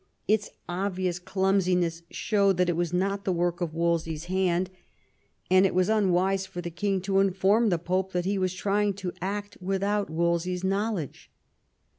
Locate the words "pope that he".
7.77-8.39